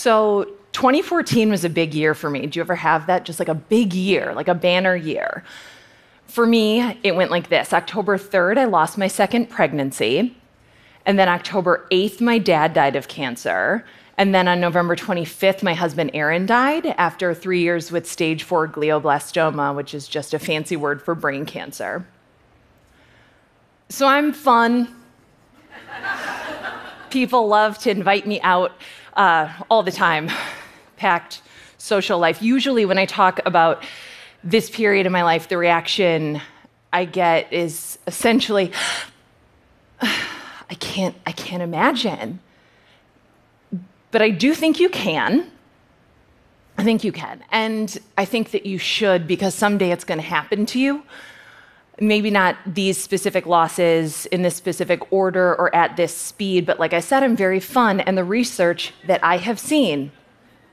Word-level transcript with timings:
So 0.00 0.44
2014 0.72 1.50
was 1.50 1.62
a 1.62 1.68
big 1.68 1.92
year 1.92 2.14
for 2.14 2.30
me. 2.30 2.46
Do 2.46 2.58
you 2.58 2.62
ever 2.62 2.74
have 2.74 3.06
that? 3.08 3.26
Just 3.26 3.38
like 3.38 3.50
a 3.50 3.54
big 3.54 3.92
year, 3.92 4.32
like 4.34 4.48
a 4.48 4.54
banner 4.54 4.96
year. 4.96 5.44
For 6.26 6.46
me, 6.46 6.98
it 7.02 7.14
went 7.14 7.30
like 7.30 7.50
this 7.50 7.74
October 7.74 8.16
3rd, 8.16 8.56
I 8.56 8.64
lost 8.64 8.96
my 8.96 9.08
second 9.08 9.50
pregnancy. 9.50 10.34
And 11.04 11.18
then 11.18 11.28
October 11.28 11.86
8th, 11.90 12.22
my 12.22 12.38
dad 12.38 12.72
died 12.72 12.96
of 12.96 13.08
cancer. 13.08 13.84
And 14.16 14.34
then 14.34 14.48
on 14.48 14.58
November 14.58 14.96
25th, 14.96 15.62
my 15.62 15.74
husband 15.74 16.12
Aaron 16.14 16.46
died 16.46 16.86
after 16.96 17.34
three 17.34 17.60
years 17.60 17.92
with 17.92 18.08
stage 18.08 18.42
four 18.42 18.66
glioblastoma, 18.66 19.76
which 19.76 19.92
is 19.92 20.08
just 20.08 20.32
a 20.32 20.38
fancy 20.38 20.76
word 20.76 21.02
for 21.02 21.14
brain 21.14 21.44
cancer. 21.44 22.06
So 23.90 24.06
I'm 24.06 24.32
fun. 24.32 24.96
People 27.10 27.48
love 27.48 27.76
to 27.80 27.90
invite 27.90 28.26
me 28.26 28.40
out 28.40 28.72
uh, 29.14 29.52
all 29.70 29.82
the 29.82 29.92
time, 29.92 30.30
packed 30.96 31.42
social 31.78 32.18
life. 32.18 32.42
Usually, 32.42 32.84
when 32.84 32.98
I 32.98 33.06
talk 33.06 33.40
about 33.44 33.82
this 34.42 34.70
period 34.70 35.06
in 35.06 35.12
my 35.12 35.22
life, 35.22 35.48
the 35.48 35.58
reaction 35.58 36.40
I 36.92 37.04
get 37.04 37.52
is 37.52 37.98
essentially, 38.06 38.72
I 40.00 40.74
can't, 40.78 41.16
I 41.26 41.32
can't 41.32 41.62
imagine. 41.62 42.40
But 44.10 44.22
I 44.22 44.30
do 44.30 44.54
think 44.54 44.80
you 44.80 44.88
can. 44.88 45.50
I 46.78 46.84
think 46.84 47.04
you 47.04 47.12
can. 47.12 47.44
And 47.52 47.96
I 48.16 48.24
think 48.24 48.52
that 48.52 48.64
you 48.66 48.78
should 48.78 49.26
because 49.26 49.54
someday 49.54 49.90
it's 49.92 50.04
going 50.04 50.18
to 50.18 50.26
happen 50.26 50.66
to 50.66 50.80
you 50.80 51.02
maybe 52.00 52.30
not 52.30 52.56
these 52.66 52.96
specific 52.96 53.46
losses 53.46 54.26
in 54.26 54.42
this 54.42 54.56
specific 54.56 55.12
order 55.12 55.54
or 55.54 55.74
at 55.74 55.96
this 55.96 56.16
speed, 56.16 56.64
but 56.64 56.80
like 56.80 56.94
I 56.94 57.00
said, 57.00 57.22
I'm 57.22 57.36
very 57.36 57.60
fun, 57.60 58.00
and 58.00 58.16
the 58.16 58.24
research 58.24 58.94
that 59.06 59.22
I 59.22 59.36
have 59.36 59.58
seen 59.58 60.10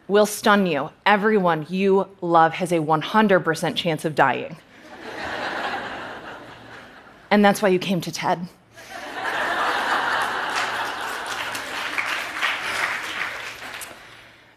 will 0.07 0.25
stun 0.25 0.65
you. 0.65 0.89
Everyone 1.05 1.65
you 1.69 2.07
love 2.21 2.53
has 2.53 2.71
a 2.71 2.77
100% 2.77 3.75
chance 3.75 4.05
of 4.05 4.15
dying. 4.15 4.55
and 7.29 7.43
that's 7.43 7.61
why 7.61 7.67
you 7.67 7.79
came 7.79 7.99
to 8.01 8.11
TED. 8.11 8.47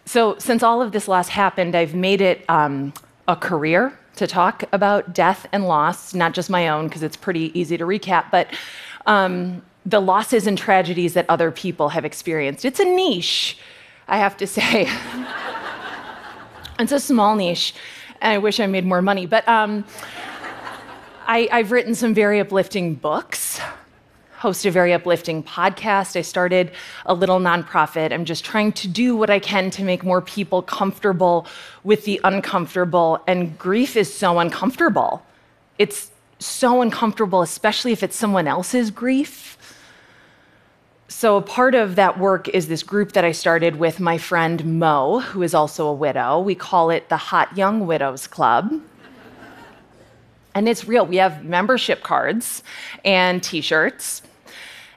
so, 0.05 0.39
since 0.39 0.63
all 0.63 0.81
of 0.81 0.93
this 0.93 1.09
loss 1.09 1.29
happened, 1.29 1.75
I've 1.75 1.95
made 1.95 2.21
it 2.21 2.45
um, 2.49 2.93
a 3.31 3.37
career 3.37 3.97
to 4.17 4.27
talk 4.27 4.65
about 4.73 5.15
death 5.15 5.47
and 5.53 5.69
loss, 5.69 6.15
not 6.15 6.35
just 6.35 6.51
my 6.51 6.69
own, 6.69 6.89
because 6.89 7.05
it's 7.05 7.17
pretty 7.17 7.59
easy 7.59 7.79
to 7.79 7.85
recap, 7.85 8.25
but 8.33 8.49
um, 9.07 9.63
the 9.87 10.01
losses 10.01 10.49
and 10.49 10.59
tragedies 10.59 11.15
that 11.15 11.27
other 11.29 11.53
people 11.53 11.91
have 11.91 12.05
experienced. 12.05 12.65
It's 12.65 12.81
a 12.81 12.85
niche, 12.85 13.57
I 14.09 14.19
have 14.19 14.37
to 14.39 14.49
say. 14.49 14.91
it's 16.81 16.91
a 16.91 16.99
small 16.99 17.37
niche, 17.37 17.73
and 18.21 18.33
I 18.33 18.39
wish 18.39 18.59
I 18.59 18.67
made 18.67 18.85
more 18.85 19.01
money. 19.01 19.27
But 19.27 19.47
um, 19.49 19.85
I, 21.29 21.49
I've 21.53 21.71
written 21.71 21.95
some 21.95 22.13
very 22.13 22.41
uplifting 22.41 22.97
books 22.97 23.61
host 24.41 24.65
a 24.65 24.71
very 24.71 24.95
uplifting 24.95 25.43
podcast. 25.43 26.17
I 26.17 26.23
started 26.23 26.73
a 27.05 27.13
little 27.13 27.39
nonprofit. 27.39 28.11
I'm 28.11 28.25
just 28.25 28.43
trying 28.43 28.73
to 28.73 28.89
do 28.89 29.15
what 29.15 29.29
I 29.29 29.39
can 29.39 29.71
to 29.73 29.85
make 29.85 30.03
more 30.03 30.23
people 30.23 30.63
comfortable 30.63 31.47
with 31.85 32.07
the 32.07 32.19
uncomfortable. 32.25 33.23
And 33.27 33.59
grief 33.59 33.99
is 33.99 34.13
so 34.13 34.39
uncomfortable. 34.39 35.23
It's 35.77 36.11
so 36.39 36.81
uncomfortable, 36.81 37.43
especially 37.43 37.93
if 37.93 38.03
it's 38.03 38.17
someone 38.17 38.49
else's 38.49 38.91
grief. 38.91 39.59
So, 41.09 41.37
a 41.37 41.43
part 41.43 41.75
of 41.75 41.97
that 41.97 42.19
work 42.19 42.49
is 42.49 42.69
this 42.69 42.83
group 42.83 43.13
that 43.13 43.25
I 43.25 43.33
started 43.33 43.77
with 43.77 44.01
my 44.01 44.17
friend 44.17 44.79
Mo, 44.79 45.19
who 45.21 45.43
is 45.43 45.53
also 45.53 45.87
a 45.87 45.93
widow. 45.93 46.41
We 46.41 46.55
call 46.55 46.89
it 46.89 47.11
the 47.11 47.17
Hot 47.19 47.55
Young 47.59 47.87
Widows 47.87 48.27
Club. 48.27 48.73
And 50.55 50.69
it's 50.69 50.87
real. 50.87 51.05
We 51.05 51.17
have 51.17 51.45
membership 51.45 52.03
cards 52.03 52.63
and 53.05 53.43
t 53.43 53.61
shirts. 53.61 54.23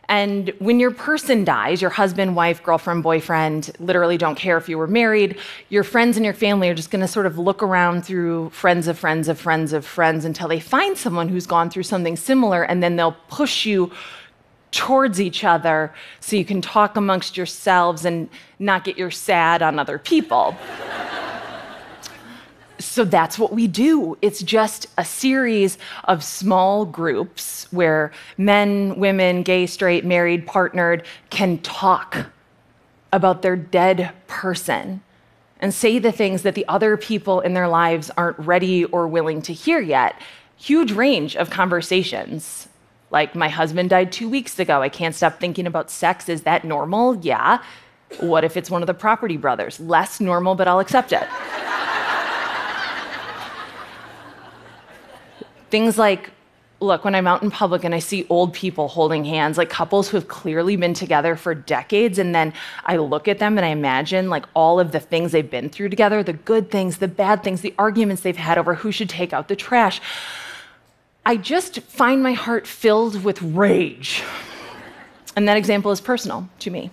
And 0.10 0.54
when 0.60 0.80
your 0.80 0.92
person 0.92 1.46
dies, 1.46 1.82
your 1.82 1.90
husband, 1.90 2.36
wife, 2.36 2.62
girlfriend, 2.62 3.04
boyfriend, 3.04 3.72
literally 3.80 4.18
don't 4.18 4.36
care 4.36 4.58
if 4.58 4.68
you 4.68 4.78
were 4.78 4.88
married, 4.88 5.40
your 5.70 5.84
friends 5.84 6.18
and 6.18 6.26
your 6.26 6.34
family 6.34 6.70
are 6.70 6.74
just 6.74 6.92
going 6.92 7.02
to 7.02 7.08
sort 7.08 7.26
of 7.26 7.38
look 7.38 7.64
around 7.64 8.04
through 8.04 8.50
friends 8.50 8.88
of 8.88 9.00
friends 9.00 9.28
of 9.30 9.40
friends 9.40 9.72
of 9.72 9.86
friends 9.86 10.26
until 10.26 10.48
they 10.48 10.60
find 10.60 10.98
someone 10.98 11.30
who's 11.30 11.48
gone 11.48 11.70
through 11.70 11.84
something 11.84 12.18
similar, 12.18 12.64
and 12.64 12.84
then 12.84 12.98
they'll 12.98 13.18
push 13.30 13.66
you 13.66 13.92
towards 14.72 15.22
each 15.22 15.44
other 15.44 15.94
so 16.20 16.36
you 16.36 16.44
can 16.44 16.62
talk 16.62 16.98
amongst 16.98 17.38
yourselves 17.38 18.06
and 18.06 18.28
not 18.60 18.84
get 18.84 18.98
your 18.98 19.12
sad 19.12 19.62
on 19.62 19.80
other 19.80 19.98
people. 19.98 20.56
So 22.84 23.06
that's 23.06 23.40
what 23.40 23.54
we 23.54 23.68
do. 23.68 24.18
It's 24.22 24.44
just 24.44 24.88
a 24.98 25.06
series 25.06 25.78
of 26.04 26.24
small 26.24 26.86
groups 26.86 27.66
where 27.72 28.12
men, 28.38 29.00
women, 29.00 29.42
gay, 29.42 29.66
straight, 29.66 30.06
married, 30.06 30.46
partnered 30.46 31.06
can 31.30 31.60
talk 31.60 32.28
about 33.12 33.42
their 33.42 33.56
dead 33.56 34.12
person 34.28 35.02
and 35.60 35.74
say 35.74 35.98
the 35.98 36.12
things 36.12 36.42
that 36.42 36.56
the 36.56 36.68
other 36.68 36.98
people 36.98 37.40
in 37.40 37.54
their 37.54 37.70
lives 37.70 38.12
aren't 38.18 38.38
ready 38.38 38.84
or 38.86 39.08
willing 39.08 39.42
to 39.44 39.54
hear 39.54 39.80
yet. 39.80 40.16
Huge 40.58 40.92
range 40.92 41.38
of 41.38 41.50
conversations. 41.50 42.68
Like, 43.12 43.34
my 43.34 43.48
husband 43.48 43.92
died 43.92 44.12
two 44.12 44.28
weeks 44.28 44.60
ago. 44.60 44.82
I 44.82 44.90
can't 44.90 45.16
stop 45.16 45.40
thinking 45.40 45.68
about 45.68 45.90
sex. 45.90 46.28
Is 46.28 46.42
that 46.44 46.66
normal? 46.66 47.16
Yeah. 47.18 47.64
What 48.20 48.44
if 48.44 48.58
it's 48.58 48.70
one 48.70 48.84
of 48.84 48.88
the 48.88 48.94
property 48.94 49.38
brothers? 49.38 49.80
Less 49.80 50.20
normal, 50.20 50.56
but 50.56 50.68
I'll 50.68 50.80
accept 50.80 51.14
it. 51.14 51.24
Things 55.74 55.98
like, 55.98 56.30
look, 56.80 57.04
when 57.04 57.16
I'm 57.16 57.26
out 57.26 57.42
in 57.42 57.50
public 57.50 57.84
and 57.84 57.96
I 57.96 57.98
see 57.98 58.28
old 58.30 58.54
people 58.54 58.88
holding 58.88 59.26
hands, 59.26 59.58
like 59.58 59.72
couples 59.72 60.08
who 60.08 60.18
have 60.18 60.28
clearly 60.28 60.76
been 60.76 60.94
together 60.94 61.36
for 61.36 61.56
decades, 61.56 62.20
and 62.20 62.36
then 62.36 62.54
I 62.86 62.98
look 62.98 63.28
at 63.28 63.40
them 63.40 63.58
and 63.58 63.66
I 63.66 63.70
imagine 63.70 64.30
like 64.30 64.46
all 64.54 64.80
of 64.80 64.92
the 64.92 65.00
things 65.00 65.32
they've 65.32 65.50
been 65.50 65.70
through 65.70 65.90
together 65.90 66.22
the 66.22 66.34
good 66.34 66.70
things, 66.70 67.00
the 67.00 67.08
bad 67.08 67.42
things, 67.44 67.62
the 67.62 67.74
arguments 67.80 68.22
they've 68.22 68.38
had 68.38 68.60
over 68.60 68.76
who 68.76 68.92
should 68.92 69.10
take 69.10 69.34
out 69.34 69.48
the 69.48 69.56
trash. 69.56 70.00
I 71.26 71.38
just 71.38 71.80
find 71.80 72.22
my 72.22 72.34
heart 72.34 72.68
filled 72.68 73.24
with 73.24 73.42
rage. 73.42 74.22
And 75.36 75.48
that 75.48 75.58
example 75.58 75.90
is 75.90 76.02
personal 76.02 76.48
to 76.60 76.70
me 76.70 76.92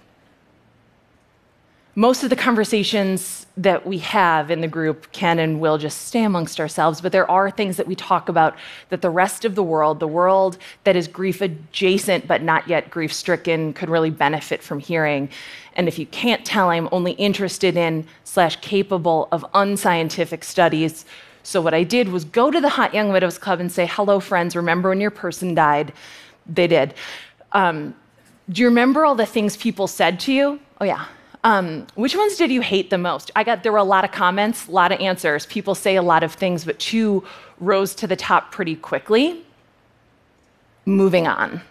most 1.96 2.22
of 2.22 2.30
the 2.30 2.36
conversations 2.36 3.46
that 3.56 3.84
we 3.84 3.98
have 3.98 4.50
in 4.50 4.60
the 4.60 4.68
group 4.68 5.10
can 5.12 5.38
and 5.38 5.60
will 5.60 5.76
just 5.76 6.06
stay 6.06 6.22
amongst 6.22 6.60
ourselves, 6.60 7.00
but 7.00 7.10
there 7.10 7.28
are 7.30 7.50
things 7.50 7.76
that 7.76 7.86
we 7.86 7.96
talk 7.96 8.28
about 8.28 8.56
that 8.90 9.02
the 9.02 9.10
rest 9.10 9.44
of 9.44 9.54
the 9.54 9.62
world, 9.62 9.98
the 9.98 10.08
world 10.08 10.56
that 10.84 10.94
is 10.94 11.08
grief 11.08 11.40
adjacent 11.40 12.26
but 12.28 12.42
not 12.42 12.66
yet 12.68 12.90
grief 12.90 13.12
stricken, 13.12 13.72
could 13.72 13.90
really 13.90 14.10
benefit 14.10 14.62
from 14.62 14.78
hearing. 14.78 15.28
And 15.74 15.88
if 15.88 15.98
you 15.98 16.06
can't 16.06 16.44
tell, 16.44 16.70
I'm 16.70 16.88
only 16.92 17.12
interested 17.12 17.76
in 17.76 18.06
slash 18.24 18.56
capable 18.56 19.28
of 19.32 19.44
unscientific 19.54 20.44
studies. 20.44 21.04
So 21.42 21.60
what 21.60 21.74
I 21.74 21.82
did 21.82 22.08
was 22.08 22.24
go 22.24 22.50
to 22.50 22.60
the 22.60 22.68
Hot 22.68 22.94
Young 22.94 23.10
Widows 23.10 23.38
Club 23.38 23.60
and 23.60 23.72
say, 23.72 23.86
"Hello, 23.86 24.20
friends. 24.20 24.54
Remember 24.54 24.90
when 24.90 25.00
your 25.00 25.10
person 25.10 25.54
died?" 25.54 25.92
They 26.46 26.66
did. 26.66 26.94
Um, 27.52 27.94
do 28.48 28.62
you 28.62 28.68
remember 28.68 29.04
all 29.04 29.14
the 29.14 29.26
things 29.26 29.56
people 29.56 29.86
said 29.86 30.20
to 30.20 30.32
you? 30.32 30.60
Oh 30.80 30.84
yeah. 30.84 31.06
Um, 31.42 31.86
which 31.94 32.14
ones 32.14 32.36
did 32.36 32.50
you 32.50 32.60
hate 32.60 32.90
the 32.90 32.98
most? 32.98 33.30
I 33.34 33.44
got 33.44 33.62
there 33.62 33.72
were 33.72 33.78
a 33.78 33.84
lot 33.84 34.04
of 34.04 34.12
comments, 34.12 34.68
a 34.68 34.70
lot 34.70 34.92
of 34.92 35.00
answers. 35.00 35.46
People 35.46 35.74
say 35.74 35.96
a 35.96 36.02
lot 36.02 36.22
of 36.22 36.34
things, 36.34 36.64
but 36.64 36.78
two 36.78 37.24
rose 37.58 37.94
to 37.96 38.06
the 38.06 38.16
top 38.16 38.52
pretty 38.52 38.76
quickly. 38.76 39.42
Moving 40.84 41.26
on. 41.26 41.62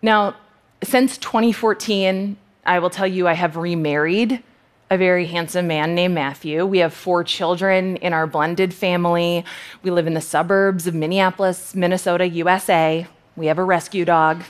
Now, 0.00 0.36
since 0.82 1.18
2014, 1.18 2.36
I 2.64 2.78
will 2.78 2.90
tell 2.90 3.06
you 3.06 3.26
I 3.26 3.32
have 3.32 3.56
remarried 3.56 4.42
a 4.90 4.96
very 4.96 5.26
handsome 5.26 5.66
man 5.66 5.94
named 5.94 6.14
Matthew. 6.14 6.64
We 6.64 6.78
have 6.78 6.94
four 6.94 7.24
children 7.24 7.96
in 7.96 8.12
our 8.12 8.26
blended 8.26 8.72
family. 8.72 9.44
We 9.82 9.90
live 9.90 10.06
in 10.06 10.14
the 10.14 10.20
suburbs 10.20 10.86
of 10.86 10.94
Minneapolis, 10.94 11.74
Minnesota, 11.74 12.28
USA. 12.28 13.06
We 13.34 13.46
have 13.46 13.58
a 13.58 13.64
rescue 13.64 14.04
dog. 14.04 14.44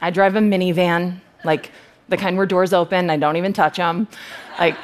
I 0.00 0.10
drive 0.10 0.34
a 0.34 0.40
minivan 0.40 1.20
like 1.44 1.70
the 2.08 2.16
kind 2.16 2.36
where 2.36 2.46
doors 2.46 2.72
open, 2.72 3.10
I 3.10 3.16
don't 3.16 3.36
even 3.36 3.52
touch 3.52 3.76
them. 3.76 4.08
Like, 4.58 4.76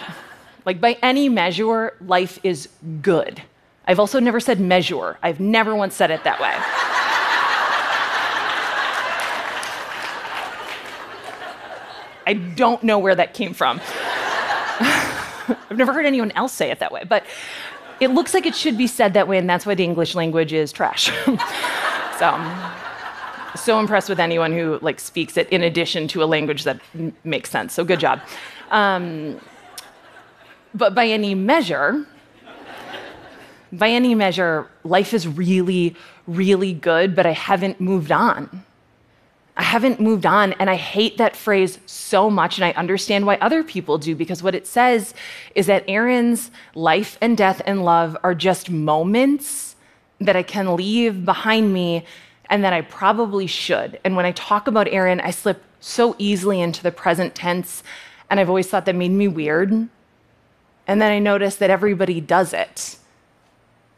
like 0.65 0.81
by 0.81 0.99
any 1.03 1.29
measure, 1.29 1.95
life 2.07 2.39
is 2.43 2.69
good. 3.03 3.43
I've 3.87 3.99
also 3.99 4.21
never 4.21 4.41
said 4.41 4.61
measure. 4.61 5.19
I've 5.23 5.41
never 5.41 5.75
once 5.75 5.95
said 5.95 6.11
it 6.11 6.25
that 6.25 6.41
way. 6.41 6.55
I 12.27 12.35
don't 12.35 12.83
know 12.85 12.99
where 12.99 13.15
that 13.15 13.35
came 13.35 13.55
from. 13.55 13.81
I've 14.81 15.77
never 15.77 15.93
heard 15.93 16.07
anyone 16.07 16.31
else 16.33 16.53
say 16.53 16.71
it 16.71 16.79
that 16.79 16.93
way, 16.93 17.03
but 17.09 17.25
it 17.99 18.13
looks 18.13 18.35
like 18.35 18.47
it 18.47 18.55
should 18.55 18.79
be 18.79 18.87
said 18.87 19.15
that 19.15 19.27
way, 19.27 19.37
and 19.39 19.51
that's 19.51 19.67
why 19.67 19.75
the 19.75 19.85
English 19.85 20.15
language 20.15 20.53
is 20.53 20.71
trash. 20.73 21.07
so, 22.19 22.29
um, 22.29 22.73
so 23.57 23.79
impressed 23.81 24.09
with 24.09 24.21
anyone 24.21 24.53
who 24.53 24.79
like 24.83 25.01
speaks 25.01 25.37
it 25.37 25.49
in 25.51 25.63
addition 25.63 26.09
to 26.09 26.23
a 26.23 26.27
language 26.27 26.65
that 26.65 26.81
m- 26.95 27.15
makes 27.25 27.51
sense. 27.51 27.73
So 27.73 27.85
good 27.85 28.01
job. 28.01 28.21
Um, 28.71 29.41
but 30.75 30.95
by 30.95 31.07
any 31.07 31.35
measure, 31.35 32.07
by 33.73 33.89
any 33.89 34.15
measure, 34.15 34.69
life 34.85 35.15
is 35.15 35.27
really, 35.27 35.97
really 36.27 36.73
good, 36.73 37.15
but 37.15 37.27
I 37.27 37.33
haven't 37.33 37.81
moved 37.81 38.13
on. 38.13 38.65
I 39.57 39.63
haven't 39.63 40.01
moved 40.01 40.25
on, 40.25 40.55
and 40.55 40.71
I 40.71 40.77
hate 40.77 41.19
that 41.19 41.37
phrase 41.37 41.79
so 41.85 42.31
much, 42.31 42.57
and 42.57 42.65
I 42.65 42.71
understand 42.73 43.27
why 43.27 43.37
other 43.37 43.63
people 43.63 43.99
do, 43.99 44.15
because 44.17 44.43
what 44.43 44.55
it 44.55 44.67
says 44.67 45.13
is 45.55 45.67
that 45.67 45.85
Aaron's 45.87 46.51
life 46.75 47.19
and 47.21 47.37
death 47.37 47.61
and 47.67 47.85
love 47.85 48.17
are 48.23 48.35
just 48.35 48.71
moments 48.71 49.77
that 50.19 50.35
I 50.37 50.43
can 50.43 50.77
leave 50.77 51.25
behind 51.25 51.73
me 51.75 52.05
and 52.51 52.65
that 52.65 52.73
I 52.73 52.83
probably 52.83 53.47
should. 53.47 53.99
And 54.05 54.17
when 54.17 54.27
I 54.27 54.33
talk 54.33 54.67
about 54.67 54.89
Aaron, 54.89 55.21
I 55.21 55.31
slip 55.31 55.63
so 55.79 56.15
easily 56.19 56.61
into 56.61 56.83
the 56.83 56.91
present 56.93 57.35
tense, 57.35 57.83
and 58.29 58.39
I've 58.39 58.49
always 58.49 58.67
thought 58.67 58.85
that 58.85 58.95
made 58.95 59.13
me 59.13 59.29
weird. 59.29 59.71
And 60.87 61.01
then 61.01 61.13
I 61.13 61.21
notice 61.21 61.57
that 61.57 61.71
everybody 61.71 62.21
does 62.21 62.53
it. 62.53 62.97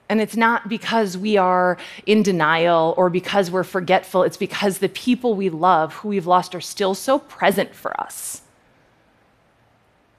And 0.09 0.21
it's 0.21 0.37
not 0.37 0.69
because 0.69 1.17
we 1.17 1.39
are 1.39 1.79
in 2.05 2.23
denial 2.23 2.93
or 2.99 3.09
because 3.09 3.51
we're 3.51 3.65
forgetful, 3.65 4.25
it's 4.25 4.37
because 4.37 4.79
the 4.79 4.91
people 4.91 5.35
we 5.35 5.49
love, 5.49 5.95
who 5.95 6.09
we've 6.09 6.27
lost, 6.27 6.55
are 6.55 6.61
still 6.61 6.95
so 6.95 7.19
present 7.19 7.75
for 7.75 7.99
us. 7.99 8.43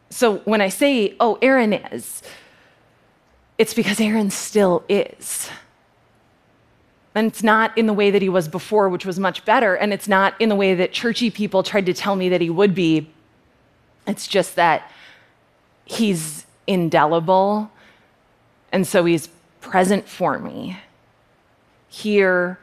So 0.10 0.38
when 0.40 0.62
I 0.62 0.70
say, 0.70 1.16
oh, 1.20 1.38
Aaron 1.44 1.74
is, 1.74 2.24
it's 3.60 3.76
because 3.76 4.02
Aaron 4.02 4.32
still 4.32 4.84
is. 4.90 5.50
And 7.16 7.28
it's 7.28 7.44
not 7.44 7.78
in 7.78 7.86
the 7.86 7.94
way 7.94 8.10
that 8.12 8.22
he 8.22 8.30
was 8.30 8.48
before, 8.48 8.90
which 8.90 9.06
was 9.06 9.20
much 9.20 9.46
better. 9.46 9.76
And 9.76 9.94
it's 9.94 10.08
not 10.08 10.40
in 10.40 10.50
the 10.50 10.56
way 10.56 10.74
that 10.76 10.92
churchy 10.92 11.30
people 11.30 11.62
tried 11.62 11.86
to 11.86 11.94
tell 11.94 12.16
me 12.16 12.30
that 12.30 12.42
he 12.42 12.50
would 12.50 12.74
be. 12.74 13.10
It's 14.08 14.28
just 14.28 14.56
that 14.56 14.92
he's 15.86 16.46
indelible. 16.66 17.72
And 18.72 18.88
so 18.88 19.06
he's 19.06 19.30
present 19.62 20.08
for 20.08 20.40
me. 20.40 20.80
Here, 21.88 22.58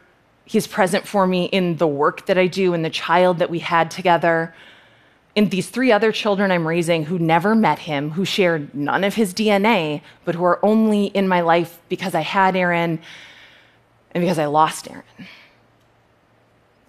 He's 0.50 0.66
present 0.66 1.06
for 1.06 1.28
me 1.28 1.44
in 1.44 1.76
the 1.76 1.86
work 1.86 2.26
that 2.26 2.36
I 2.36 2.48
do, 2.48 2.74
in 2.74 2.82
the 2.82 2.90
child 2.90 3.38
that 3.38 3.50
we 3.50 3.60
had 3.60 3.88
together, 3.88 4.52
in 5.36 5.48
these 5.48 5.70
three 5.70 5.92
other 5.92 6.10
children 6.10 6.50
I'm 6.50 6.66
raising 6.66 7.04
who 7.04 7.20
never 7.20 7.54
met 7.54 7.78
him, 7.78 8.10
who 8.10 8.24
shared 8.24 8.74
none 8.74 9.04
of 9.04 9.14
his 9.14 9.32
DNA, 9.32 10.02
but 10.24 10.34
who 10.34 10.42
are 10.42 10.58
only 10.64 11.04
in 11.06 11.28
my 11.28 11.40
life 11.40 11.78
because 11.88 12.16
I 12.16 12.22
had 12.22 12.56
Aaron 12.56 12.98
and 14.12 14.22
because 14.22 14.38
I 14.38 14.46
lost 14.46 14.90
Aaron. 14.90 15.04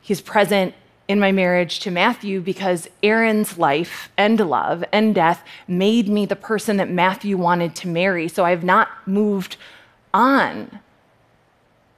He's 0.02 0.22
present 0.22 0.74
in 1.08 1.20
my 1.20 1.32
marriage 1.32 1.80
to 1.82 1.92
Matthew 1.92 2.42
because 2.42 2.88
Aaron's 3.04 3.58
life 3.58 4.10
and 4.18 4.40
love 4.40 4.84
and 4.92 5.14
death 5.14 5.44
made 5.68 6.08
me 6.08 6.26
the 6.26 6.36
person 6.36 6.78
that 6.78 6.90
Matthew 6.90 7.38
wanted 7.38 7.76
to 7.78 7.88
marry. 7.88 8.28
So 8.28 8.46
I've 8.46 8.64
not 8.64 8.90
moved 9.06 9.58
on 10.14 10.80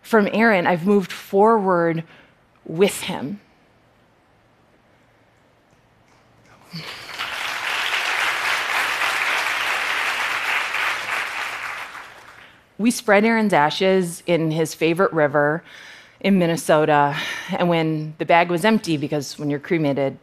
from 0.02 0.28
Aaron, 0.34 0.68
I've 0.68 0.86
moved 0.86 1.12
forward 1.12 2.04
with 2.66 3.02
him. 3.02 3.40
We 12.84 12.92
spread 12.92 13.24
Aaron's 13.24 13.54
ashes 13.54 14.24
in 14.28 14.52
his 14.52 14.74
favorite 14.74 15.14
river 15.14 15.64
in 16.20 16.38
Minnesota. 16.38 17.16
And 17.52 17.70
when 17.70 18.14
the 18.18 18.26
bag 18.26 18.50
was 18.50 18.66
empty, 18.66 18.98
because 18.98 19.40
when 19.40 19.50
you're 19.50 19.62
cremated, 19.62 20.18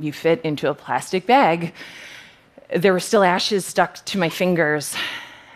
you 0.00 0.10
fit 0.10 0.40
into 0.40 0.70
a 0.70 0.74
plastic 0.74 1.26
bag, 1.26 1.74
there 2.74 2.94
were 2.94 2.98
still 2.98 3.22
ashes 3.22 3.66
stuck 3.66 4.02
to 4.06 4.16
my 4.16 4.30
fingers 4.30 4.96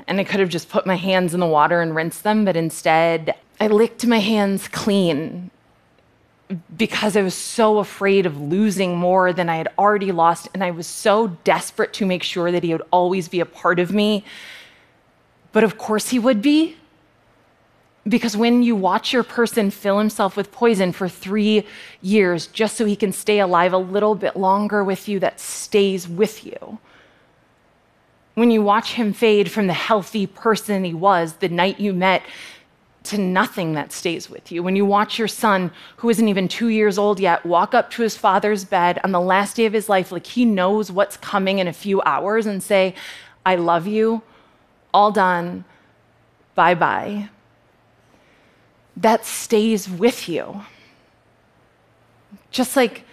and 0.06 0.20
I 0.20 0.24
could 0.24 0.40
have 0.40 0.50
just 0.50 0.68
put 0.68 0.84
my 0.84 0.96
hands 0.96 1.32
in 1.32 1.40
the 1.40 1.46
water 1.46 1.80
and 1.80 1.94
rinsed 1.94 2.22
them, 2.22 2.44
but 2.44 2.54
instead 2.54 3.34
I 3.58 3.68
licked 3.68 4.04
my 4.06 4.20
hands 4.20 4.68
clean 4.68 5.50
because 6.76 7.16
I 7.16 7.22
was 7.22 7.34
so 7.34 7.78
afraid 7.78 8.26
of 8.26 8.38
losing 8.38 8.94
more 8.94 9.32
than 9.32 9.48
I 9.48 9.56
had 9.56 9.68
already 9.78 10.12
lost. 10.12 10.48
And 10.52 10.62
I 10.62 10.70
was 10.70 10.86
so 10.86 11.28
desperate 11.44 11.94
to 11.94 12.04
make 12.04 12.22
sure 12.22 12.52
that 12.52 12.62
he 12.62 12.72
would 12.72 12.82
always 12.90 13.26
be 13.26 13.40
a 13.40 13.46
part 13.46 13.78
of 13.78 13.90
me. 13.90 14.22
But 15.52 15.64
of 15.64 15.78
course, 15.78 16.10
he 16.10 16.18
would 16.18 16.42
be. 16.42 16.76
Because 18.08 18.36
when 18.36 18.62
you 18.62 18.74
watch 18.74 19.12
your 19.12 19.22
person 19.22 19.70
fill 19.70 19.98
himself 19.98 20.36
with 20.36 20.50
poison 20.50 20.92
for 20.92 21.08
three 21.08 21.66
years 22.00 22.46
just 22.46 22.76
so 22.76 22.86
he 22.86 22.96
can 22.96 23.12
stay 23.12 23.40
alive 23.40 23.72
a 23.74 23.78
little 23.78 24.14
bit 24.14 24.36
longer 24.36 24.82
with 24.82 25.06
you, 25.06 25.20
that 25.20 25.38
stays 25.38 26.08
with 26.08 26.46
you 26.46 26.78
when 28.40 28.50
you 28.50 28.62
watch 28.62 28.94
him 28.94 29.12
fade 29.12 29.50
from 29.50 29.66
the 29.66 29.74
healthy 29.74 30.26
person 30.26 30.82
he 30.82 30.94
was 30.94 31.34
the 31.34 31.48
night 31.48 31.78
you 31.78 31.92
met 31.92 32.22
to 33.02 33.18
nothing 33.18 33.74
that 33.74 33.92
stays 33.92 34.30
with 34.30 34.52
you. 34.52 34.62
When 34.62 34.76
you 34.76 34.84
watch 34.84 35.18
your 35.18 35.28
son, 35.28 35.70
who 35.96 36.10
isn't 36.10 36.28
even 36.28 36.48
two 36.48 36.68
years 36.68 36.98
old 36.98 37.20
yet, 37.20 37.44
walk 37.44 37.74
up 37.74 37.90
to 37.92 38.02
his 38.02 38.16
father's 38.16 38.64
bed 38.64 38.98
on 39.04 39.12
the 39.12 39.20
last 39.20 39.56
day 39.56 39.66
of 39.66 39.72
his 39.72 39.88
life, 39.88 40.12
like 40.12 40.26
he 40.26 40.44
knows 40.44 40.90
what's 40.92 41.16
coming 41.16 41.58
in 41.58 41.68
a 41.68 41.72
few 41.72 42.00
hours, 42.02 42.46
and 42.46 42.62
say, 42.62 42.94
I 43.44 43.56
love 43.56 43.86
you, 43.86 44.22
all 44.92 45.10
done, 45.12 45.64
bye 46.54 46.74
bye. 46.74 47.28
That 48.96 49.24
stays 49.24 49.88
with 49.88 50.28
you. 50.28 50.62
Just 52.50 52.76
like 52.76 53.04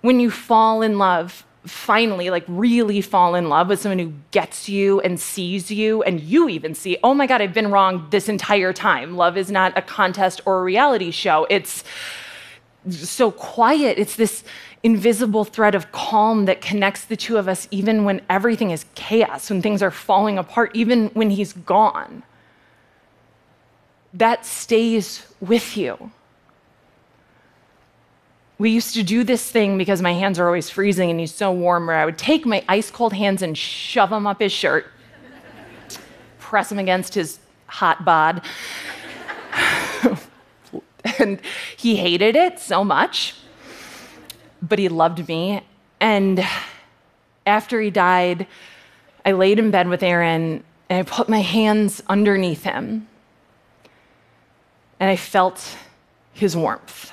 when 0.00 0.20
you 0.20 0.30
fall 0.30 0.82
in 0.82 0.98
love 0.98 1.44
finally 1.66 2.30
like 2.30 2.44
really 2.46 3.00
fall 3.00 3.34
in 3.34 3.48
love 3.48 3.68
with 3.68 3.80
someone 3.80 3.98
who 3.98 4.12
gets 4.30 4.68
you 4.68 5.00
and 5.00 5.18
sees 5.18 5.70
you 5.70 6.02
and 6.04 6.20
you 6.20 6.48
even 6.48 6.74
see 6.74 6.96
oh 7.02 7.12
my 7.12 7.26
god 7.26 7.42
i've 7.42 7.52
been 7.52 7.70
wrong 7.70 8.06
this 8.10 8.28
entire 8.28 8.72
time 8.72 9.16
love 9.16 9.36
is 9.36 9.50
not 9.50 9.76
a 9.76 9.82
contest 9.82 10.40
or 10.46 10.60
a 10.60 10.62
reality 10.62 11.10
show 11.10 11.44
it's 11.50 11.82
so 12.88 13.32
quiet 13.32 13.98
it's 13.98 14.14
this 14.14 14.44
invisible 14.86 15.44
thread 15.44 15.74
of 15.74 15.90
calm 15.90 16.44
that 16.44 16.60
connects 16.60 17.06
the 17.06 17.16
two 17.16 17.36
of 17.36 17.48
us 17.48 17.66
even 17.72 18.04
when 18.04 18.22
everything 18.30 18.70
is 18.70 18.86
chaos 18.94 19.50
when 19.50 19.60
things 19.60 19.82
are 19.82 19.90
falling 19.90 20.38
apart 20.38 20.70
even 20.74 21.08
when 21.08 21.28
he's 21.28 21.52
gone. 21.52 22.22
That 24.14 24.46
stays 24.46 25.26
with 25.40 25.76
you. 25.76 26.12
We 28.58 28.70
used 28.70 28.94
to 28.94 29.02
do 29.02 29.24
this 29.24 29.50
thing 29.50 29.76
because 29.76 30.00
my 30.00 30.12
hands 30.12 30.38
are 30.38 30.46
always 30.46 30.70
freezing 30.70 31.10
and 31.10 31.18
he's 31.18 31.34
so 31.34 31.50
warm, 31.50 31.88
where 31.88 31.96
I 31.96 32.04
would 32.04 32.16
take 32.16 32.46
my 32.46 32.64
ice 32.68 32.88
cold 32.88 33.12
hands 33.12 33.42
and 33.42 33.58
shove 33.58 34.10
them 34.10 34.24
up 34.24 34.40
his 34.40 34.52
shirt, 34.52 34.86
press 36.38 36.68
them 36.68 36.78
against 36.78 37.12
his 37.12 37.40
hot 37.66 38.04
bod. 38.04 38.40
and 41.18 41.40
he 41.76 41.96
hated 41.96 42.36
it 42.36 42.60
so 42.60 42.84
much, 42.84 43.34
but 44.66 44.78
he 44.78 44.88
loved 44.88 45.26
me. 45.28 45.62
And 46.00 46.44
after 47.46 47.80
he 47.80 47.90
died, 47.90 48.46
I 49.24 49.32
laid 49.32 49.58
in 49.58 49.70
bed 49.70 49.88
with 49.88 50.02
Aaron 50.02 50.64
and 50.88 50.98
I 50.98 51.02
put 51.02 51.28
my 51.28 51.40
hands 51.40 52.02
underneath 52.08 52.62
him 52.62 53.08
and 55.00 55.10
I 55.10 55.16
felt 55.16 55.76
his 56.32 56.56
warmth. 56.56 57.12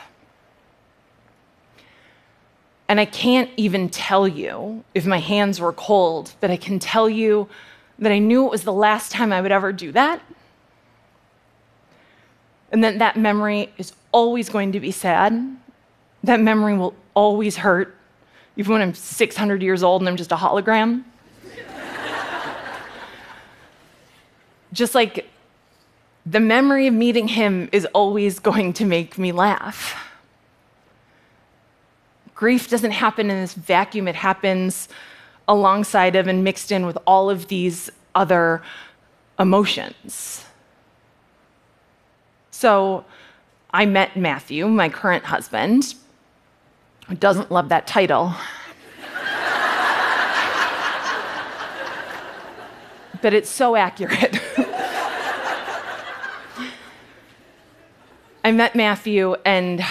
And 2.87 2.99
I 2.99 3.05
can't 3.05 3.49
even 3.57 3.89
tell 3.89 4.27
you 4.27 4.83
if 4.93 5.05
my 5.05 5.17
hands 5.17 5.59
were 5.59 5.73
cold, 5.73 6.33
but 6.39 6.51
I 6.51 6.57
can 6.57 6.77
tell 6.79 7.09
you 7.09 7.49
that 7.99 8.11
I 8.11 8.19
knew 8.19 8.45
it 8.45 8.51
was 8.51 8.63
the 8.63 8.73
last 8.73 9.11
time 9.11 9.33
I 9.33 9.41
would 9.41 9.51
ever 9.51 9.71
do 9.71 9.91
that. 9.93 10.21
And 12.71 12.83
that 12.83 12.99
that 12.99 13.17
memory 13.17 13.71
is 13.77 13.93
always 14.11 14.49
going 14.49 14.71
to 14.73 14.79
be 14.79 14.91
sad. 14.91 15.57
That 16.23 16.39
memory 16.39 16.77
will 16.77 16.95
always 17.13 17.57
hurt, 17.57 17.95
even 18.55 18.73
when 18.73 18.81
I'm 18.81 18.93
600 18.93 19.61
years 19.61 19.83
old 19.83 20.01
and 20.01 20.09
I'm 20.09 20.17
just 20.17 20.31
a 20.31 20.35
hologram. 20.35 21.03
just 24.73 24.95
like 24.95 25.29
the 26.25 26.39
memory 26.39 26.87
of 26.87 26.93
meeting 26.93 27.27
him 27.27 27.69
is 27.71 27.85
always 27.93 28.39
going 28.39 28.73
to 28.73 28.85
make 28.85 29.17
me 29.17 29.31
laugh. 29.31 29.95
Grief 32.35 32.69
doesn't 32.69 32.91
happen 32.91 33.29
in 33.29 33.37
this 33.37 33.53
vacuum, 33.53 34.07
it 34.07 34.15
happens 34.15 34.89
alongside 35.47 36.15
of 36.15 36.27
and 36.27 36.43
mixed 36.43 36.71
in 36.71 36.85
with 36.85 36.97
all 37.05 37.29
of 37.29 37.47
these 37.47 37.89
other 38.15 38.61
emotions. 39.39 40.45
So 42.51 43.03
I 43.73 43.85
met 43.85 44.15
Matthew, 44.15 44.67
my 44.67 44.87
current 44.87 45.25
husband, 45.25 45.95
doesn't 47.19 47.51
love 47.51 47.69
that 47.69 47.87
title. 47.87 48.33
but 53.21 53.33
it's 53.33 53.49
so 53.49 53.75
accurate. 53.75 54.39
I 58.45 58.51
met 58.51 58.75
Matthew 58.75 59.35
and 59.45 59.81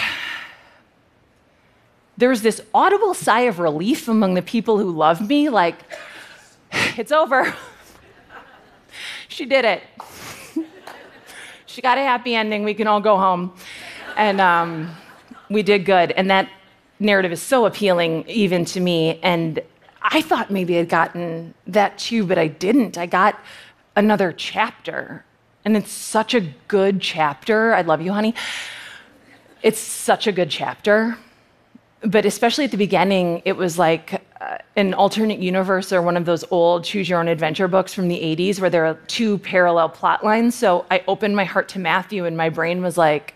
there's 2.15 2.43
this 2.43 2.61
audible 2.73 3.15
sigh 3.15 3.41
of 3.41 3.57
relief 3.57 4.07
among 4.07 4.35
the 4.35 4.43
people 4.43 4.77
who 4.77 4.91
love 4.91 5.27
me 5.27 5.49
like, 5.49 5.79
it's 6.95 7.11
over. 7.11 7.55
she 9.27 9.45
did 9.45 9.65
it. 9.65 9.81
she 11.65 11.81
got 11.81 11.97
a 11.97 12.01
happy 12.01 12.35
ending. 12.35 12.63
We 12.63 12.75
can 12.75 12.85
all 12.85 13.01
go 13.01 13.17
home. 13.17 13.55
And 14.15 14.39
um, 14.39 14.95
we 15.49 15.63
did 15.63 15.85
good. 15.85 16.11
And 16.11 16.29
that 16.29 16.49
narrative 16.99 17.31
is 17.31 17.41
so 17.41 17.65
appealing 17.65 18.25
even 18.27 18.65
to 18.65 18.79
me. 18.79 19.19
And 19.21 19.61
I 20.01 20.21
thought 20.21 20.51
maybe 20.51 20.77
I'd 20.77 20.89
gotten 20.89 21.53
that 21.67 21.97
too, 21.97 22.25
but 22.25 22.37
I 22.37 22.47
didn't. 22.47 22.97
I 22.97 23.05
got 23.05 23.39
another 23.95 24.31
chapter. 24.31 25.25
And 25.65 25.77
it's 25.77 25.91
such 25.91 26.33
a 26.33 26.41
good 26.67 26.99
chapter. 27.01 27.73
I 27.73 27.81
love 27.81 28.01
you, 28.01 28.11
honey. 28.11 28.35
It's 29.61 29.79
such 29.79 30.27
a 30.27 30.31
good 30.31 30.49
chapter. 30.49 31.17
But 32.01 32.25
especially 32.25 32.65
at 32.65 32.71
the 32.71 32.77
beginning, 32.77 33.41
it 33.45 33.55
was 33.55 33.79
like 33.79 34.21
uh, 34.41 34.57
an 34.75 34.93
alternate 34.93 35.39
universe 35.39 35.93
or 35.93 36.01
one 36.01 36.17
of 36.17 36.25
those 36.25 36.43
old 36.51 36.83
choose 36.83 37.07
your 37.07 37.19
own 37.19 37.29
adventure 37.29 37.69
books 37.69 37.93
from 37.93 38.09
the 38.09 38.19
80s 38.19 38.59
where 38.59 38.69
there 38.69 38.85
are 38.85 38.95
two 39.07 39.37
parallel 39.37 39.87
plot 39.87 40.21
lines. 40.21 40.53
So 40.53 40.85
I 40.91 41.01
opened 41.07 41.37
my 41.37 41.45
heart 41.45 41.69
to 41.69 41.79
Matthew, 41.79 42.25
and 42.25 42.35
my 42.35 42.49
brain 42.49 42.81
was 42.81 42.97
like, 42.97 43.35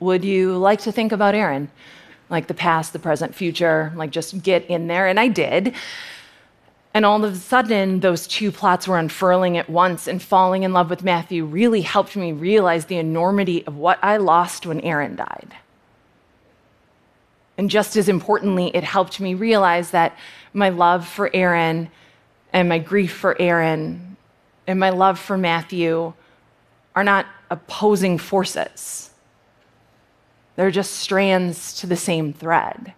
Would 0.00 0.26
you 0.26 0.58
like 0.58 0.80
to 0.82 0.92
think 0.92 1.10
about 1.10 1.34
Aaron? 1.34 1.70
Like 2.32 2.48
the 2.48 2.54
past, 2.54 2.92
the 2.92 2.98
present, 2.98 3.34
future, 3.34 3.92
like 3.94 4.10
just 4.10 4.42
get 4.42 4.64
in 4.66 4.88
there. 4.88 5.06
And 5.06 5.20
I 5.20 5.28
did. 5.28 5.74
And 6.94 7.06
all 7.06 7.22
of 7.24 7.32
a 7.32 7.36
sudden, 7.36 8.00
those 8.00 8.26
two 8.26 8.50
plots 8.50 8.88
were 8.88 8.98
unfurling 8.98 9.56
at 9.56 9.70
once, 9.70 10.06
and 10.08 10.20
falling 10.20 10.62
in 10.62 10.72
love 10.72 10.90
with 10.90 11.04
Matthew 11.04 11.44
really 11.44 11.82
helped 11.82 12.16
me 12.16 12.32
realize 12.32 12.86
the 12.86 12.98
enormity 12.98 13.66
of 13.66 13.76
what 13.76 13.98
I 14.02 14.16
lost 14.16 14.66
when 14.66 14.80
Aaron 14.80 15.14
died. 15.14 15.54
And 17.56 17.70
just 17.70 17.96
as 17.96 18.08
importantly, 18.08 18.70
it 18.74 18.82
helped 18.82 19.20
me 19.20 19.34
realize 19.34 19.90
that 19.92 20.16
my 20.52 20.70
love 20.70 21.06
for 21.06 21.30
Aaron 21.32 21.90
and 22.52 22.68
my 22.68 22.78
grief 22.78 23.12
for 23.12 23.40
Aaron 23.40 24.16
and 24.66 24.80
my 24.80 24.90
love 24.90 25.18
for 25.18 25.38
Matthew 25.38 26.12
are 26.94 27.04
not 27.04 27.26
opposing 27.50 28.18
forces. 28.18 29.11
They're 30.56 30.70
just 30.70 30.94
strands 30.94 31.74
to 31.80 31.86
the 31.86 31.96
same 31.96 32.32
thread. 32.32 32.92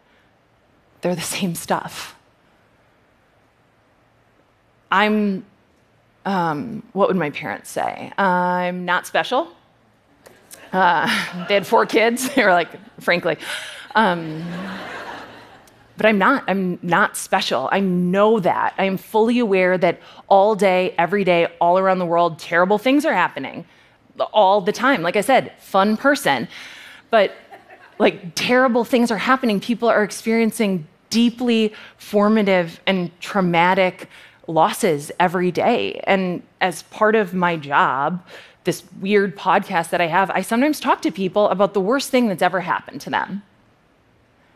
They're 1.00 1.14
the 1.14 1.20
same 1.20 1.54
stuff. 1.54 2.16
I'm, 4.90 5.44
um, 6.24 6.82
what 6.92 7.08
would 7.08 7.16
my 7.16 7.30
parents 7.30 7.70
say? 7.70 8.12
I'm 8.16 8.84
not 8.84 9.06
special. 9.06 9.48
Uh, 10.72 11.46
they 11.48 11.54
had 11.54 11.66
four 11.66 11.86
kids. 11.86 12.28
they 12.34 12.44
were 12.44 12.52
like, 12.52 12.68
frankly. 13.00 13.36
Um, 13.94 14.44
but 15.96 16.06
I'm 16.06 16.18
not. 16.18 16.44
I'm 16.48 16.78
not 16.82 17.16
special. 17.16 17.68
I 17.70 17.80
know 17.80 18.40
that. 18.40 18.74
I 18.78 18.84
am 18.84 18.96
fully 18.96 19.38
aware 19.38 19.78
that 19.78 20.00
all 20.28 20.56
day, 20.56 20.94
every 20.98 21.22
day, 21.22 21.46
all 21.60 21.78
around 21.78 21.98
the 21.98 22.06
world, 22.06 22.38
terrible 22.38 22.78
things 22.78 23.04
are 23.04 23.12
happening 23.12 23.64
all 24.32 24.60
the 24.60 24.72
time. 24.72 25.02
Like 25.02 25.16
I 25.16 25.20
said, 25.20 25.52
fun 25.58 25.96
person. 25.96 26.48
But 27.10 27.32
like 27.98 28.34
terrible 28.34 28.84
things 28.84 29.10
are 29.10 29.18
happening. 29.18 29.60
People 29.60 29.88
are 29.88 30.02
experiencing 30.02 30.86
deeply 31.10 31.72
formative 31.96 32.80
and 32.86 33.10
traumatic 33.20 34.08
losses 34.46 35.12
every 35.20 35.50
day. 35.50 36.00
And 36.04 36.42
as 36.60 36.82
part 36.84 37.14
of 37.14 37.34
my 37.34 37.56
job, 37.56 38.24
this 38.64 38.82
weird 39.00 39.36
podcast 39.36 39.90
that 39.90 40.00
I 40.00 40.06
have, 40.06 40.30
I 40.30 40.40
sometimes 40.40 40.80
talk 40.80 41.02
to 41.02 41.10
people 41.10 41.48
about 41.50 41.74
the 41.74 41.80
worst 41.80 42.10
thing 42.10 42.28
that's 42.28 42.42
ever 42.42 42.60
happened 42.60 43.00
to 43.02 43.10
them. 43.10 43.42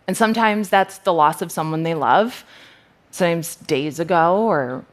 And 0.06 0.16
sometimes 0.16 0.68
that's 0.68 0.98
the 0.98 1.12
loss 1.12 1.42
of 1.42 1.52
someone 1.52 1.82
they 1.82 1.94
love, 1.94 2.44
sometimes 3.10 3.56
days 3.56 4.00
ago 4.00 4.42
or 4.46 4.84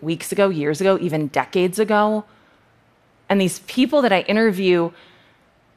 weeks 0.00 0.32
ago, 0.32 0.48
years 0.48 0.80
ago, 0.80 0.98
even 1.00 1.28
decades 1.28 1.78
ago. 1.78 2.24
And 3.28 3.40
these 3.40 3.60
people 3.60 4.02
that 4.02 4.12
I 4.12 4.20
interview, 4.22 4.90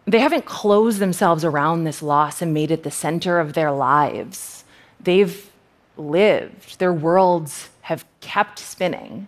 they 0.08 0.20
haven't 0.20 0.46
closed 0.46 1.00
themselves 1.00 1.44
around 1.44 1.84
this 1.84 2.02
loss 2.02 2.42
and 2.42 2.54
made 2.54 2.72
it 2.72 2.84
the 2.84 2.92
center 2.92 3.40
of 3.40 3.54
their 3.54 3.72
lives. 3.72 4.64
They've 5.02 5.52
lived, 5.98 6.80
their 6.80 6.94
worlds 6.94 7.70
have 7.82 8.06
kept 8.22 8.58
spinning. 8.58 9.28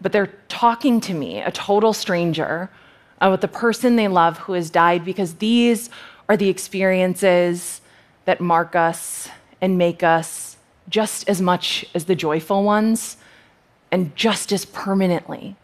But 0.00 0.12
they're 0.12 0.34
talking 0.48 1.00
to 1.02 1.14
me, 1.14 1.40
a 1.40 1.50
total 1.50 1.92
stranger, 1.92 2.70
about 3.20 3.40
the 3.40 3.48
person 3.48 3.96
they 3.96 4.06
love 4.06 4.38
who 4.38 4.52
has 4.52 4.70
died 4.70 5.04
because 5.04 5.34
these 5.34 5.90
are 6.28 6.36
the 6.36 6.48
experiences 6.48 7.80
that 8.26 8.40
mark 8.40 8.76
us 8.76 9.28
and 9.60 9.78
make 9.78 10.02
us 10.02 10.56
just 10.88 11.28
as 11.28 11.40
much 11.40 11.84
as 11.94 12.04
the 12.04 12.14
joyful 12.14 12.62
ones 12.62 13.16
and 13.90 14.14
just 14.14 14.52
as 14.52 14.66
permanently. 14.66 15.56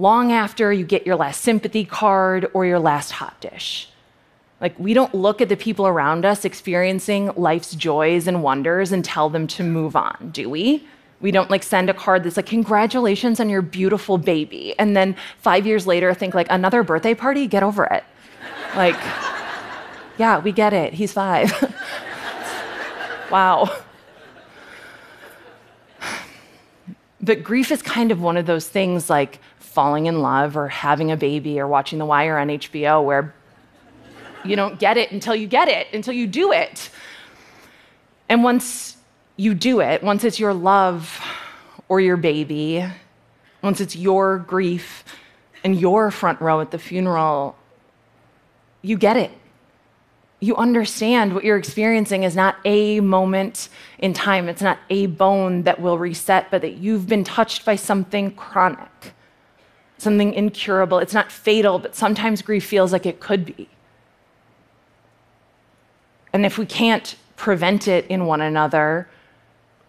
Long 0.00 0.32
after 0.32 0.72
you 0.72 0.86
get 0.86 1.06
your 1.06 1.16
last 1.16 1.42
sympathy 1.42 1.84
card 1.84 2.50
or 2.54 2.64
your 2.64 2.78
last 2.78 3.10
hot 3.10 3.38
dish. 3.38 3.86
Like, 4.58 4.78
we 4.78 4.94
don't 4.94 5.14
look 5.14 5.42
at 5.42 5.50
the 5.50 5.58
people 5.58 5.86
around 5.86 6.24
us 6.24 6.46
experiencing 6.46 7.30
life's 7.36 7.74
joys 7.74 8.26
and 8.26 8.42
wonders 8.42 8.92
and 8.92 9.04
tell 9.04 9.28
them 9.28 9.46
to 9.48 9.62
move 9.62 9.94
on, 9.94 10.30
do 10.32 10.48
we? 10.48 10.88
We 11.20 11.30
don't 11.30 11.50
like 11.50 11.62
send 11.62 11.90
a 11.90 11.92
card 11.92 12.24
that's 12.24 12.38
like, 12.38 12.46
congratulations 12.46 13.40
on 13.40 13.50
your 13.50 13.60
beautiful 13.60 14.16
baby. 14.16 14.74
And 14.78 14.96
then 14.96 15.16
five 15.36 15.66
years 15.66 15.86
later, 15.86 16.14
think 16.14 16.32
like, 16.32 16.46
another 16.48 16.82
birthday 16.82 17.12
party? 17.12 17.46
Get 17.46 17.62
over 17.62 17.84
it. 17.84 18.02
like, 18.74 18.96
yeah, 20.16 20.38
we 20.38 20.50
get 20.50 20.72
it. 20.72 20.94
He's 20.94 21.12
five. 21.12 21.52
wow. 23.30 23.70
But 27.20 27.42
grief 27.42 27.70
is 27.70 27.82
kind 27.82 28.10
of 28.10 28.22
one 28.22 28.38
of 28.38 28.46
those 28.46 28.66
things 28.66 29.10
like 29.10 29.40
falling 29.70 30.06
in 30.06 30.20
love 30.20 30.56
or 30.56 30.68
having 30.68 31.10
a 31.10 31.16
baby 31.16 31.60
or 31.60 31.66
watching 31.66 31.98
The 31.98 32.04
Wire 32.04 32.38
on 32.38 32.48
HBO 32.48 33.04
where 33.04 33.34
you 34.44 34.56
don't 34.56 34.78
get 34.78 34.96
it 34.96 35.12
until 35.12 35.34
you 35.34 35.46
get 35.46 35.68
it, 35.68 35.86
until 35.92 36.14
you 36.14 36.26
do 36.26 36.52
it. 36.52 36.90
And 38.28 38.42
once 38.44 38.96
you 39.36 39.54
do 39.54 39.80
it, 39.80 40.02
once 40.02 40.24
it's 40.24 40.38
your 40.38 40.54
love 40.54 41.20
or 41.88 42.00
your 42.00 42.16
baby, 42.16 42.84
once 43.62 43.80
it's 43.80 43.96
your 43.96 44.38
grief 44.38 45.04
and 45.64 45.78
your 45.78 46.10
front 46.10 46.40
row 46.40 46.60
at 46.60 46.70
the 46.70 46.78
funeral, 46.78 47.56
you 48.82 48.96
get 48.96 49.16
it 49.16 49.32
you 50.40 50.56
understand 50.56 51.34
what 51.34 51.44
you're 51.44 51.58
experiencing 51.58 52.22
is 52.22 52.34
not 52.34 52.56
a 52.64 53.00
moment 53.00 53.68
in 53.98 54.14
time. 54.14 54.48
It's 54.48 54.62
not 54.62 54.78
a 54.88 55.06
bone 55.06 55.62
that 55.62 55.80
will 55.80 55.98
reset, 55.98 56.50
but 56.50 56.62
that 56.62 56.78
you've 56.78 57.06
been 57.06 57.24
touched 57.24 57.66
by 57.66 57.76
something 57.76 58.34
chronic, 58.34 59.12
something 60.02 60.34
incurable. 60.34 60.98
It's 60.98 61.14
not 61.14 61.30
fatal, 61.30 61.78
but 61.78 61.94
sometimes 61.94 62.42
grief 62.42 62.64
feels 62.64 62.92
like 62.92 63.06
it 63.06 63.20
could 63.20 63.44
be. 63.44 63.68
And 66.32 66.46
if 66.46 66.58
we 66.58 66.66
can't 66.66 67.16
prevent 67.36 67.88
it 67.88 68.06
in 68.06 68.26
one 68.26 68.40
another, 68.40 69.08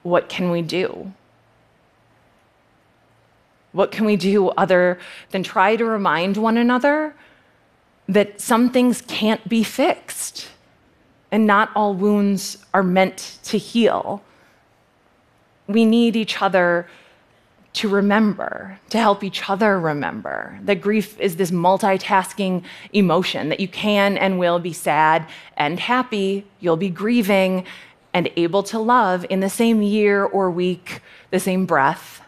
what 0.04 0.30
can 0.30 0.52
we 0.52 0.62
do? 0.62 1.14
What 3.72 3.92
can 3.92 4.06
we 4.06 4.16
do 4.16 4.50
other 4.50 5.00
than 5.30 5.44
try 5.44 5.76
to 5.76 5.86
remind 5.86 6.38
one 6.38 6.58
another 6.58 7.16
that 8.08 8.42
some 8.42 8.70
things 8.70 9.02
can't 9.02 9.48
be 9.48 9.64
fixed 9.64 10.50
and 11.32 11.48
not 11.48 11.72
all 11.76 11.94
wounds 11.94 12.58
are 12.74 12.84
meant 12.84 13.40
to 13.44 13.58
heal. 13.58 14.22
We 15.68 15.86
need 15.86 16.18
each 16.18 16.42
other 16.42 16.88
to 17.74 17.88
remember, 17.88 18.80
to 18.90 19.00
help 19.00 19.24
each 19.24 19.50
other 19.50 19.80
remember 19.80 20.60
that 20.64 20.82
grief 20.82 21.20
is 21.20 21.38
this 21.38 21.52
multitasking 21.52 22.64
emotion, 22.92 23.50
that 23.50 23.60
you 23.60 23.68
can 23.68 24.18
and 24.18 24.38
will 24.38 24.60
be 24.60 24.74
sad 24.74 25.26
and 25.56 25.80
happy, 25.80 26.46
you'll 26.60 26.78
be 26.78 26.90
grieving 26.90 27.66
and 28.14 28.30
able 28.36 28.62
to 28.64 28.78
love 28.78 29.26
in 29.30 29.40
the 29.40 29.50
same 29.50 29.82
year 29.82 30.26
or 30.26 30.52
week, 30.52 31.02
the 31.30 31.40
same 31.40 31.66
breath. 31.66 32.22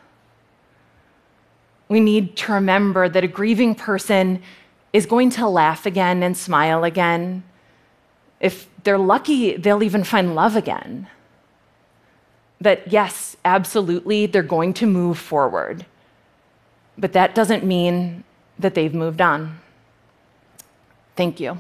We 1.90 2.00
need 2.00 2.38
to 2.38 2.54
remember 2.54 3.10
that 3.10 3.24
a 3.26 3.28
grieving 3.28 3.76
person 3.76 4.42
is 4.94 5.06
going 5.06 5.30
to 5.32 5.48
laugh 5.48 5.86
again 5.86 6.24
and 6.24 6.38
smile 6.38 6.86
again. 6.86 7.44
If 8.40 8.70
they're 8.84 8.98
lucky, 8.98 9.58
they'll 9.58 9.84
even 9.84 10.06
find 10.06 10.36
love 10.36 10.56
again. 10.56 11.08
That, 12.64 12.90
yes, 12.90 13.36
absolutely, 13.44 14.26
they're 14.26 14.42
going 14.42 14.74
to 14.76 14.86
move 14.86 15.20
forward. 15.20 15.86
But 16.98 17.12
that 17.12 17.36
doesn't 17.36 17.66
mean 17.66 18.24
that 18.58 18.74
they've 18.74 18.94
moved 18.94 19.20
on. 19.20 19.60
Thank 21.18 21.42
you. 21.42 21.58